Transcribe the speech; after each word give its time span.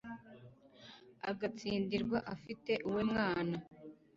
agatsindirwa 1.29 2.17
afite 2.33 2.71
uwe 2.89 3.01
mwana 3.11 3.57